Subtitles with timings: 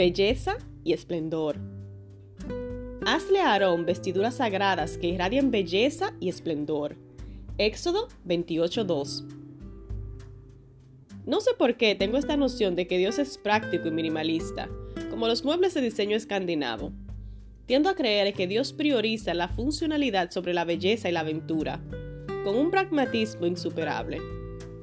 [0.00, 1.58] belleza y esplendor.
[3.04, 6.96] Hazle a Aarón vestiduras sagradas que irradian belleza y esplendor.
[7.58, 9.26] Éxodo 28.2.
[11.26, 14.70] No sé por qué tengo esta noción de que Dios es práctico y minimalista,
[15.10, 16.92] como los muebles de diseño escandinavo.
[17.66, 21.78] Tiendo a creer que Dios prioriza la funcionalidad sobre la belleza y la aventura,
[22.42, 24.18] con un pragmatismo insuperable.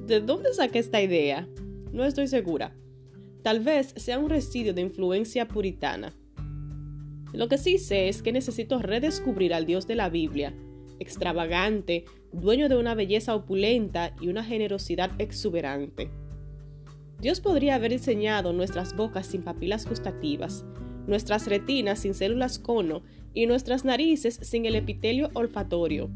[0.06, 1.48] ¿De dónde saqué esta idea?
[1.90, 2.72] No estoy segura.
[3.48, 6.12] Tal vez sea un residuo de influencia puritana.
[7.32, 10.52] Lo que sí sé es que necesito redescubrir al Dios de la Biblia,
[10.98, 16.10] extravagante, dueño de una belleza opulenta y una generosidad exuberante.
[17.22, 20.66] Dios podría haber diseñado nuestras bocas sin papilas gustativas,
[21.06, 26.10] nuestras retinas sin células cono y nuestras narices sin el epitelio olfatorio.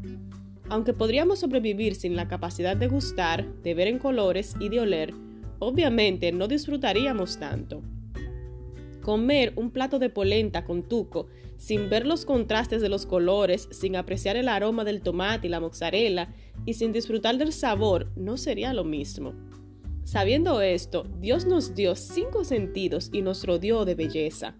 [0.69, 5.15] Aunque podríamos sobrevivir sin la capacidad de gustar, de ver en colores y de oler,
[5.65, 7.81] obviamente no disfrutaríamos tanto.
[9.01, 13.95] Comer un plato de polenta con tuco sin ver los contrastes de los colores, sin
[13.95, 16.33] apreciar el aroma del tomate y la mozzarella
[16.65, 19.33] y sin disfrutar del sabor no sería lo mismo.
[20.03, 24.55] Sabiendo esto, Dios nos dio cinco sentidos y nos rodeó de belleza.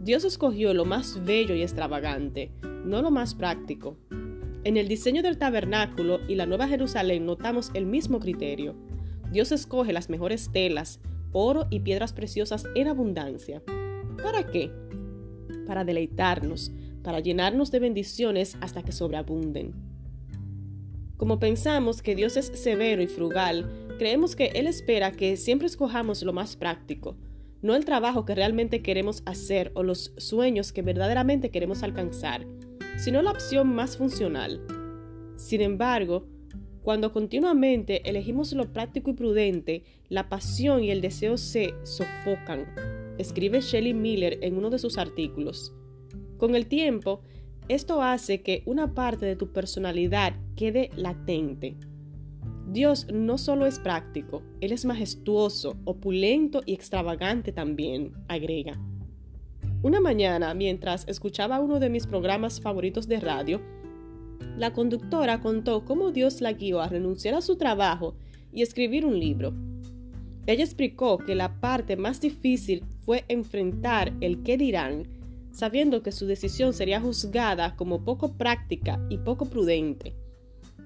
[0.00, 2.50] Dios escogió lo más bello y extravagante,
[2.84, 3.96] no lo más práctico.
[4.64, 8.74] En el diseño del tabernáculo y la Nueva Jerusalén notamos el mismo criterio.
[9.32, 11.00] Dios escoge las mejores telas,
[11.32, 13.62] oro y piedras preciosas en abundancia.
[14.22, 14.70] ¿Para qué?
[15.66, 16.70] Para deleitarnos,
[17.02, 19.72] para llenarnos de bendiciones hasta que sobreabunden.
[21.16, 26.22] Como pensamos que Dios es severo y frugal, creemos que Él espera que siempre escojamos
[26.22, 27.16] lo más práctico,
[27.62, 32.44] no el trabajo que realmente queremos hacer o los sueños que verdaderamente queremos alcanzar,
[32.98, 34.60] sino la opción más funcional.
[35.36, 36.26] Sin embargo,
[36.82, 42.66] cuando continuamente elegimos lo práctico y prudente, la pasión y el deseo se sofocan,
[43.18, 45.72] escribe Shelley Miller en uno de sus artículos.
[46.38, 47.20] Con el tiempo,
[47.68, 51.76] esto hace que una parte de tu personalidad quede latente.
[52.68, 58.80] Dios no solo es práctico, Él es majestuoso, opulento y extravagante también, agrega.
[59.82, 63.60] Una mañana, mientras escuchaba uno de mis programas favoritos de radio,
[64.56, 68.14] la conductora contó cómo Dios la guió a renunciar a su trabajo
[68.52, 69.54] y escribir un libro.
[70.46, 75.06] Ella explicó que la parte más difícil fue enfrentar el qué dirán,
[75.52, 80.14] sabiendo que su decisión sería juzgada como poco práctica y poco prudente.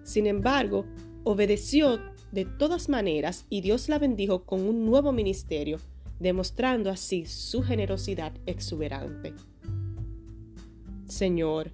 [0.03, 0.84] Sin embargo,
[1.25, 2.00] obedeció
[2.33, 5.78] de todas maneras y Dios la bendijo con un nuevo ministerio,
[6.21, 9.34] demostrando así su generosidad exuberante.
[11.06, 11.71] Señor,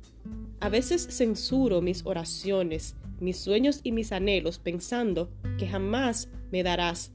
[0.62, 5.28] a veces censuro mis oraciones, mis sueños y mis anhelos pensando
[5.58, 7.10] que jamás me darás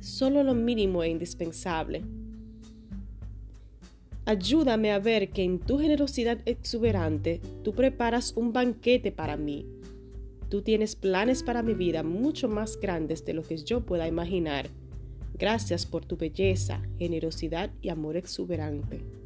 [0.00, 2.02] solo lo mínimo e indispensable.
[4.24, 9.64] Ayúdame a ver que en tu generosidad exuberante tú preparas un banquete para mí.
[10.48, 14.68] Tú tienes planes para mi vida mucho más grandes de lo que yo pueda imaginar.
[15.38, 19.21] Gracias por tu belleza, generosidad y amor exuberante.